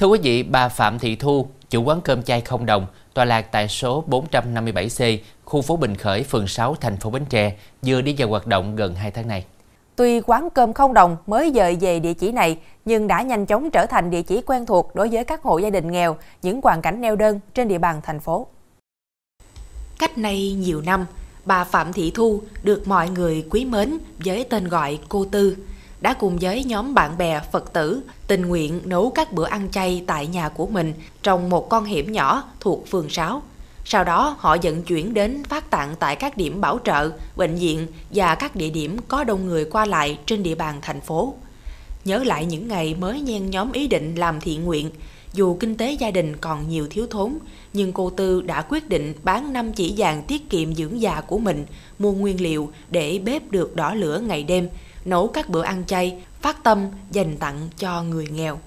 Thưa 0.00 0.06
quý 0.06 0.18
vị, 0.22 0.42
bà 0.42 0.68
Phạm 0.68 0.98
Thị 0.98 1.16
Thu, 1.16 1.48
chủ 1.70 1.82
quán 1.82 2.00
cơm 2.00 2.22
chay 2.22 2.40
không 2.40 2.66
đồng, 2.66 2.86
tọa 3.14 3.24
lạc 3.24 3.42
tại 3.42 3.68
số 3.68 4.04
457C, 4.08 5.18
khu 5.44 5.62
phố 5.62 5.76
Bình 5.76 5.96
Khởi, 5.96 6.22
phường 6.22 6.46
6, 6.46 6.74
thành 6.74 6.96
phố 6.96 7.10
Bến 7.10 7.24
Tre, 7.28 7.56
vừa 7.82 8.00
đi 8.00 8.14
vào 8.18 8.28
hoạt 8.28 8.46
động 8.46 8.76
gần 8.76 8.94
2 8.94 9.10
tháng 9.10 9.28
này. 9.28 9.44
Tuy 9.96 10.20
quán 10.20 10.48
cơm 10.50 10.72
không 10.72 10.94
đồng 10.94 11.16
mới 11.26 11.52
dời 11.54 11.76
về 11.80 12.00
địa 12.00 12.14
chỉ 12.14 12.32
này, 12.32 12.58
nhưng 12.84 13.06
đã 13.06 13.22
nhanh 13.22 13.46
chóng 13.46 13.70
trở 13.70 13.86
thành 13.86 14.10
địa 14.10 14.22
chỉ 14.22 14.40
quen 14.40 14.66
thuộc 14.66 14.94
đối 14.94 15.08
với 15.08 15.24
các 15.24 15.42
hộ 15.42 15.58
gia 15.58 15.70
đình 15.70 15.92
nghèo, 15.92 16.16
những 16.42 16.60
hoàn 16.62 16.82
cảnh 16.82 17.00
neo 17.00 17.16
đơn 17.16 17.40
trên 17.54 17.68
địa 17.68 17.78
bàn 17.78 18.00
thành 18.02 18.20
phố. 18.20 18.46
Cách 19.98 20.18
nay 20.18 20.52
nhiều 20.52 20.80
năm, 20.80 21.06
bà 21.44 21.64
Phạm 21.64 21.92
Thị 21.92 22.12
Thu 22.14 22.40
được 22.62 22.88
mọi 22.88 23.10
người 23.10 23.46
quý 23.50 23.64
mến 23.64 23.98
với 24.24 24.44
tên 24.44 24.68
gọi 24.68 24.98
cô 25.08 25.24
Tư, 25.24 25.56
đã 26.00 26.14
cùng 26.14 26.38
với 26.40 26.64
nhóm 26.64 26.94
bạn 26.94 27.18
bè 27.18 27.40
Phật 27.52 27.72
tử 27.72 28.02
tình 28.26 28.42
nguyện 28.42 28.80
nấu 28.84 29.10
các 29.10 29.32
bữa 29.32 29.46
ăn 29.46 29.68
chay 29.70 30.04
tại 30.06 30.26
nhà 30.26 30.48
của 30.48 30.66
mình 30.66 30.94
trong 31.22 31.50
một 31.50 31.68
con 31.68 31.84
hẻm 31.84 32.12
nhỏ 32.12 32.44
thuộc 32.60 32.88
phường 32.88 33.10
6. 33.10 33.42
Sau 33.84 34.04
đó 34.04 34.36
họ 34.38 34.56
vận 34.62 34.82
chuyển 34.82 35.14
đến 35.14 35.44
phát 35.44 35.70
tặng 35.70 35.94
tại 35.98 36.16
các 36.16 36.36
điểm 36.36 36.60
bảo 36.60 36.78
trợ, 36.84 37.10
bệnh 37.36 37.54
viện 37.54 37.86
và 38.10 38.34
các 38.34 38.56
địa 38.56 38.70
điểm 38.70 38.96
có 39.08 39.24
đông 39.24 39.46
người 39.46 39.64
qua 39.64 39.86
lại 39.86 40.18
trên 40.26 40.42
địa 40.42 40.54
bàn 40.54 40.78
thành 40.82 41.00
phố. 41.00 41.34
Nhớ 42.04 42.18
lại 42.24 42.44
những 42.44 42.68
ngày 42.68 42.94
mới 42.94 43.20
nhen 43.20 43.50
nhóm 43.50 43.72
ý 43.72 43.86
định 43.86 44.14
làm 44.14 44.40
thiện 44.40 44.64
nguyện, 44.64 44.90
dù 45.32 45.56
kinh 45.60 45.76
tế 45.76 45.92
gia 45.92 46.10
đình 46.10 46.36
còn 46.36 46.68
nhiều 46.68 46.86
thiếu 46.90 47.06
thốn, 47.10 47.38
nhưng 47.72 47.92
cô 47.92 48.10
Tư 48.10 48.40
đã 48.40 48.62
quyết 48.62 48.88
định 48.88 49.14
bán 49.22 49.52
năm 49.52 49.72
chỉ 49.72 49.94
vàng 49.96 50.22
tiết 50.22 50.50
kiệm 50.50 50.74
dưỡng 50.74 51.00
già 51.00 51.20
của 51.20 51.38
mình, 51.38 51.64
mua 51.98 52.12
nguyên 52.12 52.40
liệu 52.40 52.70
để 52.90 53.20
bếp 53.24 53.50
được 53.50 53.76
đỏ 53.76 53.94
lửa 53.94 54.18
ngày 54.18 54.42
đêm, 54.42 54.68
nấu 55.04 55.28
các 55.28 55.48
bữa 55.48 55.62
ăn 55.62 55.84
chay, 55.86 56.16
phát 56.40 56.64
tâm 56.64 56.86
dành 57.10 57.36
tặng 57.36 57.68
cho 57.78 58.02
người 58.02 58.26
nghèo. 58.26 58.58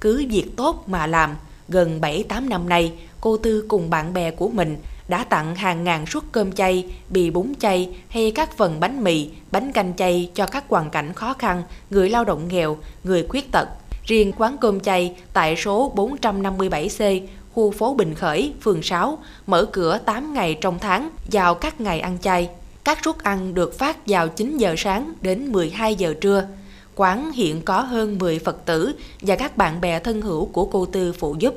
Cứ 0.00 0.26
việc 0.30 0.46
tốt 0.56 0.84
mà 0.86 1.06
làm, 1.06 1.36
gần 1.68 2.00
7-8 2.00 2.48
năm 2.48 2.68
nay, 2.68 2.92
cô 3.20 3.36
Tư 3.36 3.64
cùng 3.68 3.90
bạn 3.90 4.14
bè 4.14 4.30
của 4.30 4.48
mình 4.48 4.76
đã 5.08 5.24
tặng 5.24 5.54
hàng 5.54 5.84
ngàn 5.84 6.06
suất 6.06 6.22
cơm 6.32 6.52
chay, 6.52 6.86
bì 7.10 7.30
bún 7.30 7.52
chay 7.58 7.96
hay 8.08 8.30
các 8.30 8.56
phần 8.56 8.80
bánh 8.80 9.04
mì, 9.04 9.30
bánh 9.50 9.72
canh 9.72 9.96
chay 9.96 10.30
cho 10.34 10.46
các 10.46 10.64
hoàn 10.68 10.90
cảnh 10.90 11.12
khó 11.12 11.34
khăn, 11.34 11.62
người 11.90 12.10
lao 12.10 12.24
động 12.24 12.48
nghèo, 12.48 12.76
người 13.04 13.26
khuyết 13.28 13.52
tật. 13.52 13.68
Riêng 14.04 14.32
quán 14.38 14.56
cơm 14.60 14.80
chay 14.80 15.16
tại 15.32 15.56
số 15.56 15.92
457C, 15.96 17.20
khu 17.52 17.70
phố 17.70 17.94
Bình 17.94 18.14
Khởi, 18.14 18.52
phường 18.60 18.82
6, 18.82 19.18
mở 19.46 19.64
cửa 19.72 19.98
8 20.04 20.34
ngày 20.34 20.58
trong 20.60 20.78
tháng, 20.78 21.10
vào 21.32 21.54
các 21.54 21.80
ngày 21.80 22.00
ăn 22.00 22.18
chay. 22.18 22.48
Các 22.88 22.98
suất 23.04 23.18
ăn 23.18 23.54
được 23.54 23.78
phát 23.78 23.96
vào 24.06 24.28
9 24.28 24.56
giờ 24.56 24.74
sáng 24.78 25.14
đến 25.20 25.52
12 25.52 25.94
giờ 25.94 26.14
trưa. 26.20 26.46
Quán 26.94 27.32
hiện 27.32 27.62
có 27.62 27.80
hơn 27.80 28.18
10 28.18 28.38
Phật 28.38 28.64
tử 28.64 28.92
và 29.20 29.36
các 29.36 29.56
bạn 29.56 29.80
bè 29.80 29.98
thân 29.98 30.22
hữu 30.22 30.46
của 30.46 30.64
cô 30.64 30.86
Tư 30.86 31.12
phụ 31.12 31.36
giúp. 31.38 31.54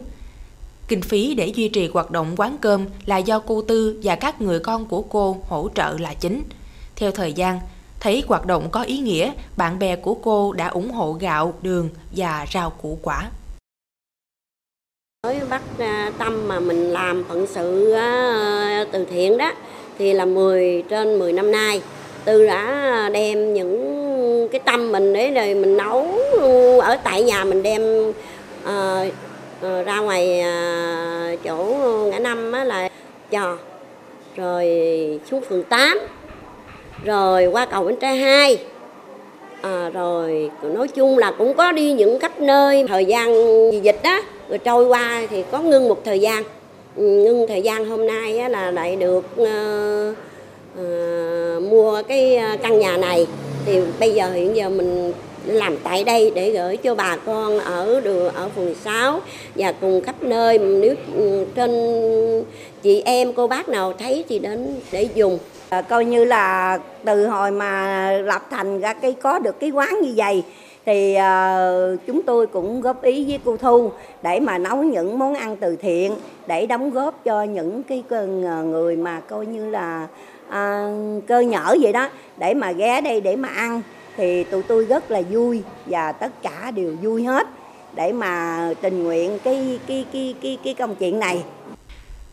Kinh 0.88 1.02
phí 1.02 1.36
để 1.36 1.48
duy 1.48 1.70
trì 1.70 1.88
hoạt 1.88 2.12
động 2.12 2.34
quán 2.38 2.58
cơm 2.62 2.86
là 3.06 3.18
do 3.18 3.40
cô 3.40 3.62
Tư 3.62 4.00
và 4.04 4.16
các 4.16 4.42
người 4.42 4.60
con 4.60 4.86
của 4.86 5.02
cô 5.02 5.38
hỗ 5.48 5.70
trợ 5.76 5.98
là 6.00 6.14
chính. 6.14 6.44
Theo 6.96 7.12
thời 7.12 7.34
gian, 7.34 7.60
thấy 8.00 8.24
hoạt 8.28 8.46
động 8.46 8.70
có 8.72 8.84
ý 8.84 8.98
nghĩa, 8.98 9.32
bạn 9.58 9.80
bè 9.80 9.96
của 9.96 10.14
cô 10.14 10.54
đã 10.54 10.68
ủng 10.68 10.92
hộ 10.92 11.14
gạo, 11.14 11.54
đường 11.62 11.90
và 12.16 12.46
rau 12.54 12.70
củ 12.70 13.00
quả. 13.02 13.30
Với 15.24 15.40
bác 15.50 15.62
à, 15.80 16.12
Tâm 16.18 16.48
mà 16.48 16.60
mình 16.60 16.90
làm 16.90 17.24
phận 17.28 17.48
sự 17.48 17.92
à, 17.92 18.86
từ 18.92 19.06
thiện 19.06 19.38
đó 19.38 19.52
thì 19.98 20.14
là 20.14 20.26
10 20.26 20.84
trên 20.90 21.20
10 21.20 21.34
năm 21.34 21.52
nay. 21.52 21.82
Tư 22.26 22.46
đã 22.46 23.10
đem 23.14 23.54
những 23.54 24.48
cái 24.52 24.62
tâm 24.66 24.92
mình 24.92 25.14
để 25.14 25.32
rồi 25.32 25.56
mình 25.56 25.78
nấu 25.78 26.20
ở 26.82 26.98
tại 27.04 27.24
nhà 27.24 27.44
mình 27.44 27.64
đem 27.64 28.10
uh, 28.10 29.14
uh, 29.66 29.86
ra 29.86 30.00
ngoài 30.00 30.44
uh, 31.34 31.40
chỗ 31.44 31.66
ngã 32.12 32.20
năm 32.20 32.52
á 32.52 32.64
là 32.64 32.90
chò 33.32 33.58
rồi 34.36 34.66
xuống 35.32 35.42
phường 35.50 35.64
8 35.64 36.00
rồi 37.06 37.46
qua 37.46 37.66
cầu 37.66 37.84
Bến 37.84 37.96
Tre 38.02 38.14
2 38.14 38.58
à, 39.62 39.90
rồi 39.94 40.52
nói 40.64 40.88
chung 40.88 41.18
là 41.18 41.32
cũng 41.38 41.54
có 41.54 41.72
đi 41.72 41.94
những 41.94 42.20
khắp 42.20 42.40
nơi. 42.40 42.86
Thời 42.88 43.06
gian 43.06 43.34
dịch 43.84 44.00
đó 44.04 44.22
rồi 44.50 44.58
trôi 44.58 44.86
qua 44.86 45.28
thì 45.30 45.44
có 45.52 45.60
ngưng 45.60 45.90
một 45.90 46.06
thời 46.06 46.20
gian 46.20 46.44
ngưng 46.96 47.46
thời 47.48 47.62
gian 47.62 47.86
hôm 47.86 48.08
nay 48.08 48.38
á, 48.38 48.50
là 48.50 48.72
lại 48.72 48.96
được 48.96 49.26
uh, 49.42 50.16
uh, 50.80 51.64
mua 51.64 52.02
cái 52.08 52.36
ờ, 52.36 52.58
căn 52.64 52.80
nhà 52.80 52.98
này. 52.98 53.28
Thì 53.66 53.80
bây 54.00 54.12
giờ 54.14 54.32
hiện 54.32 54.56
giờ 54.56 54.70
mình 54.70 55.14
làm 55.46 55.78
tại 55.84 56.04
đây 56.04 56.32
để 56.36 56.52
gửi 56.52 56.78
cho 56.78 56.96
bà 56.96 57.18
con 57.26 57.60
ở 57.60 58.02
đường 58.02 58.34
ở 58.34 58.50
phường 58.56 58.76
6 58.76 59.22
và 59.56 59.72
cùng 59.72 60.02
khắp 60.02 60.24
nơi. 60.24 60.58
Nếu 60.58 60.96
ừ, 61.16 61.46
trên 61.56 61.72
chị 62.82 63.02
em 63.06 63.34
cô 63.34 63.48
bác 63.48 63.70
nào 63.70 63.94
thấy 63.94 64.24
thì 64.30 64.40
đến 64.40 64.76
để 64.92 65.08
dùng. 65.16 65.40
À, 65.70 65.82
coi 65.82 66.06
như 66.06 66.26
là 66.26 66.80
từ 67.06 67.28
hồi 67.28 67.52
mà 67.52 68.12
lập 68.12 68.42
thành 68.52 68.80
ra 68.80 68.94
cái 68.94 69.14
có 69.14 69.40
được 69.40 69.60
cái 69.60 69.70
quán 69.70 70.02
như 70.02 70.14
vậy 70.16 70.44
thì 70.86 71.16
uh, 71.18 72.00
chúng 72.08 72.22
tôi 72.24 72.48
cũng 72.48 72.82
góp 72.82 73.02
ý 73.04 73.26
với 73.26 73.40
cô 73.46 73.58
Thu 73.58 73.92
để 74.24 74.40
mà 74.40 74.58
nấu 74.58 74.84
những 74.84 75.20
món 75.20 75.34
ăn 75.34 75.56
từ 75.58 75.76
thiện 75.76 76.16
để 76.48 76.66
đóng 76.66 76.90
góp 76.90 77.24
cho 77.24 77.44
những 77.44 77.84
cái 77.84 78.04
ờ, 78.10 78.26
người 78.64 78.96
mà 78.96 79.20
coi 79.20 79.46
như 79.46 79.70
là 79.70 80.08
uh, 80.48 81.28
cơ 81.28 81.40
nhở 81.40 81.76
vậy 81.82 81.94
đó 81.94 82.10
để 82.38 82.54
mà 82.54 82.72
ghé 82.72 83.02
đây 83.02 83.22
để 83.22 83.36
mà 83.36 83.50
ăn 83.50 83.82
thì 84.18 84.44
tụi 84.44 84.64
tôi 84.64 84.86
rất 84.86 85.12
là 85.12 85.22
vui 85.32 85.62
và 85.86 86.12
tất 86.12 86.32
cả 86.44 86.72
đều 86.72 86.96
vui 87.02 87.24
hết 87.24 87.48
để 87.96 88.12
mà 88.12 88.70
tình 88.82 89.04
nguyện 89.04 89.40
cái 89.44 89.80
cái 89.88 90.06
cái 90.14 90.36
cái 90.42 90.58
cái 90.64 90.74
công 90.74 90.96
chuyện 90.96 91.20
này. 91.20 91.44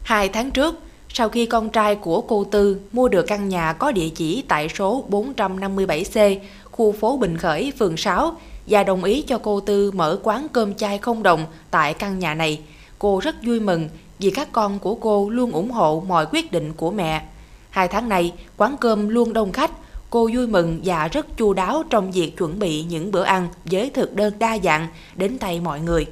Hai 0.02 0.28
tháng 0.28 0.50
trước, 0.50 0.74
sau 1.08 1.28
khi 1.28 1.46
con 1.46 1.70
trai 1.70 1.94
của 1.94 2.20
cô 2.20 2.44
Tư 2.44 2.80
mua 2.92 3.08
được 3.08 3.22
căn 3.26 3.48
nhà 3.48 3.72
có 3.72 3.92
địa 3.92 4.08
chỉ 4.08 4.44
tại 4.48 4.68
số 4.68 5.04
457C, 5.10 6.36
khu 6.78 6.92
phố 6.92 7.16
Bình 7.16 7.36
Khởi, 7.36 7.72
phường 7.78 7.96
6 7.96 8.36
và 8.66 8.84
đồng 8.84 9.04
ý 9.04 9.22
cho 9.22 9.38
cô 9.38 9.60
Tư 9.60 9.90
mở 9.90 10.18
quán 10.22 10.46
cơm 10.52 10.74
chay 10.74 10.98
không 10.98 11.22
đồng 11.22 11.46
tại 11.70 11.94
căn 11.94 12.18
nhà 12.18 12.34
này, 12.34 12.60
cô 12.98 13.20
rất 13.20 13.36
vui 13.46 13.60
mừng 13.60 13.88
vì 14.18 14.30
các 14.30 14.48
con 14.52 14.78
của 14.78 14.94
cô 14.94 15.30
luôn 15.30 15.52
ủng 15.52 15.70
hộ 15.70 16.04
mọi 16.08 16.26
quyết 16.32 16.52
định 16.52 16.72
của 16.72 16.90
mẹ. 16.90 17.24
Hai 17.70 17.88
tháng 17.88 18.08
này, 18.08 18.32
quán 18.56 18.76
cơm 18.80 19.08
luôn 19.08 19.32
đông 19.32 19.52
khách, 19.52 19.70
Cô 20.10 20.30
vui 20.34 20.46
mừng 20.46 20.80
và 20.84 21.08
rất 21.08 21.36
chu 21.36 21.52
đáo 21.52 21.82
trong 21.90 22.12
việc 22.12 22.36
chuẩn 22.36 22.58
bị 22.58 22.82
những 22.82 23.10
bữa 23.12 23.22
ăn 23.22 23.48
với 23.64 23.90
thực 23.90 24.14
đơn 24.14 24.32
đa 24.38 24.58
dạng 24.64 24.88
đến 25.16 25.38
tay 25.38 25.60
mọi 25.60 25.80
người. 25.80 26.06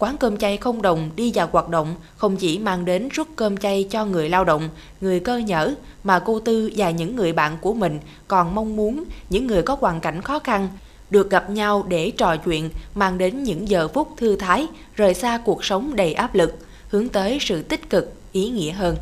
Quán 0.00 0.16
cơm 0.16 0.36
chay 0.36 0.56
không 0.56 0.82
đồng 0.82 1.10
đi 1.16 1.32
vào 1.34 1.48
hoạt 1.52 1.68
động 1.68 1.94
không 2.16 2.36
chỉ 2.36 2.58
mang 2.58 2.84
đến 2.84 3.08
suất 3.12 3.26
cơm 3.36 3.56
chay 3.56 3.86
cho 3.90 4.04
người 4.04 4.28
lao 4.28 4.44
động, 4.44 4.68
người 5.00 5.20
cơ 5.20 5.38
nhở 5.38 5.74
mà 6.04 6.18
cô 6.18 6.40
Tư 6.40 6.70
và 6.76 6.90
những 6.90 7.16
người 7.16 7.32
bạn 7.32 7.56
của 7.60 7.74
mình 7.74 7.98
còn 8.28 8.54
mong 8.54 8.76
muốn 8.76 9.04
những 9.30 9.46
người 9.46 9.62
có 9.62 9.76
hoàn 9.80 10.00
cảnh 10.00 10.22
khó 10.22 10.38
khăn 10.38 10.68
được 11.10 11.30
gặp 11.30 11.50
nhau 11.50 11.84
để 11.88 12.10
trò 12.10 12.36
chuyện 12.36 12.70
mang 12.94 13.18
đến 13.18 13.42
những 13.42 13.68
giờ 13.68 13.88
phút 13.88 14.08
thư 14.16 14.36
thái, 14.36 14.66
rời 14.94 15.14
xa 15.14 15.38
cuộc 15.44 15.64
sống 15.64 15.96
đầy 15.96 16.12
áp 16.12 16.34
lực, 16.34 16.54
hướng 16.88 17.08
tới 17.08 17.38
sự 17.40 17.62
tích 17.62 17.90
cực, 17.90 18.12
ý 18.32 18.48
nghĩa 18.48 18.70
hơn. 18.70 18.96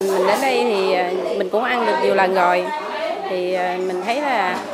Mình 0.00 0.26
đến 0.26 0.40
đây 0.40 0.64
thì 0.64 0.92
à, 0.92 1.12
mình 1.38 1.48
cũng 1.48 1.64
ăn 1.64 1.86
được 1.86 1.96
nhiều 2.02 2.14
lần 2.14 2.34
rồi 2.34 2.64
thì 3.30 3.52
à, 3.52 3.78
mình 3.86 4.00
thấy 4.04 4.20
là 4.20 4.64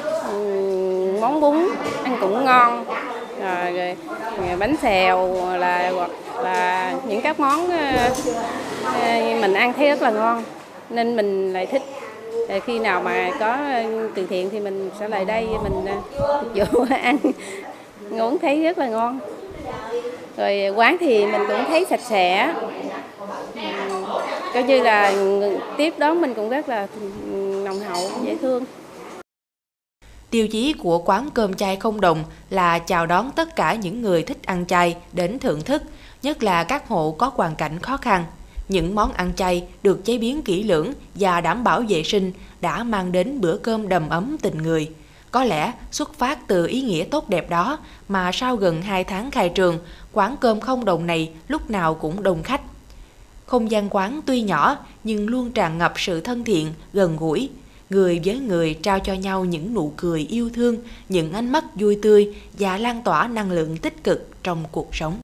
món 1.20 1.40
bún 1.40 1.56
ăn 2.04 2.18
cũng 2.20 2.44
ngon 2.44 2.84
rồi, 3.42 3.96
rồi 4.38 4.56
bánh 4.58 4.76
xèo 4.82 5.34
là 5.58 5.90
hoặc 5.90 6.10
là 6.42 6.94
những 7.06 7.20
các 7.20 7.40
món 7.40 7.70
ờ, 7.70 8.10
ờ, 8.84 9.40
mình 9.40 9.54
ăn 9.54 9.72
thấy 9.72 9.88
rất 9.88 10.02
là 10.02 10.10
ngon. 10.10 10.42
Nên 10.90 11.16
mình 11.16 11.52
lại 11.52 11.66
thích. 11.66 11.82
Khi 12.66 12.78
nào 12.78 13.00
mà 13.02 13.30
có 13.40 13.46
ờ, 13.46 13.82
từ 14.14 14.26
thiện 14.26 14.50
thì 14.50 14.60
mình 14.60 14.90
sẽ 15.00 15.08
lại 15.08 15.24
đây 15.24 15.46
mình 15.62 15.86
vụ 16.54 16.84
ăn. 17.02 17.18
Ngốn 18.10 18.38
thấy 18.38 18.62
rất 18.62 18.78
là 18.78 18.86
ngon. 18.86 19.18
Rồi 20.36 20.68
quán 20.76 20.96
thì 21.00 21.26
mình 21.26 21.42
cũng 21.48 21.64
thấy 21.68 21.86
sạch 21.90 22.00
sẽ. 22.08 22.54
Coi 24.54 24.62
như 24.62 24.82
là 24.82 25.12
tiếp 25.76 25.94
đón 25.98 26.20
mình 26.20 26.34
cũng 26.34 26.48
rất 26.48 26.68
là 26.68 26.86
nồng 27.64 27.80
hậu 27.80 28.10
dễ 28.22 28.36
thương. 28.42 28.64
Tiêu 30.30 30.48
chí 30.48 30.72
của 30.72 30.98
quán 30.98 31.28
cơm 31.34 31.54
chay 31.54 31.76
không 31.76 32.00
đồng 32.00 32.24
là 32.50 32.78
chào 32.78 33.06
đón 33.06 33.30
tất 33.36 33.56
cả 33.56 33.74
những 33.74 34.02
người 34.02 34.22
thích 34.22 34.38
ăn 34.46 34.66
chay 34.66 34.96
đến 35.12 35.38
thưởng 35.38 35.62
thức, 35.62 35.82
nhất 36.22 36.42
là 36.42 36.64
các 36.64 36.88
hộ 36.88 37.14
có 37.18 37.32
hoàn 37.34 37.56
cảnh 37.56 37.78
khó 37.78 37.96
khăn. 37.96 38.24
Những 38.68 38.94
món 38.94 39.12
ăn 39.12 39.32
chay 39.36 39.66
được 39.82 40.04
chế 40.04 40.18
biến 40.18 40.42
kỹ 40.42 40.62
lưỡng 40.62 40.92
và 41.14 41.40
đảm 41.40 41.64
bảo 41.64 41.82
vệ 41.88 42.02
sinh 42.02 42.32
đã 42.60 42.84
mang 42.84 43.12
đến 43.12 43.40
bữa 43.40 43.56
cơm 43.56 43.88
đầm 43.88 44.08
ấm 44.08 44.36
tình 44.42 44.58
người. 44.58 44.90
Có 45.30 45.44
lẽ 45.44 45.72
xuất 45.90 46.14
phát 46.14 46.48
từ 46.48 46.66
ý 46.66 46.82
nghĩa 46.82 47.04
tốt 47.04 47.28
đẹp 47.28 47.50
đó 47.50 47.78
mà 48.08 48.30
sau 48.32 48.56
gần 48.56 48.82
2 48.82 49.04
tháng 49.04 49.30
khai 49.30 49.48
trường, 49.48 49.78
quán 50.12 50.36
cơm 50.40 50.60
không 50.60 50.84
đồng 50.84 51.06
này 51.06 51.30
lúc 51.48 51.70
nào 51.70 51.94
cũng 51.94 52.22
đông 52.22 52.42
khách. 52.42 52.60
Không 53.46 53.70
gian 53.70 53.88
quán 53.90 54.20
tuy 54.26 54.42
nhỏ 54.42 54.76
nhưng 55.04 55.28
luôn 55.28 55.50
tràn 55.52 55.78
ngập 55.78 55.92
sự 55.96 56.20
thân 56.20 56.44
thiện, 56.44 56.72
gần 56.92 57.16
gũi 57.16 57.50
người 57.90 58.20
với 58.24 58.38
người 58.38 58.74
trao 58.74 59.00
cho 59.00 59.14
nhau 59.14 59.44
những 59.44 59.74
nụ 59.74 59.92
cười 59.96 60.20
yêu 60.20 60.50
thương, 60.54 60.76
những 61.08 61.32
ánh 61.32 61.52
mắt 61.52 61.64
vui 61.74 61.98
tươi 62.02 62.34
và 62.58 62.78
lan 62.78 63.02
tỏa 63.02 63.28
năng 63.28 63.52
lượng 63.52 63.76
tích 63.76 64.04
cực 64.04 64.28
trong 64.42 64.64
cuộc 64.72 64.88
sống. 64.92 65.14